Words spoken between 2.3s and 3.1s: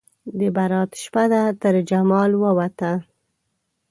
ووته